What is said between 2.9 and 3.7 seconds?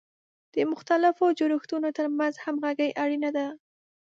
اړینه ده.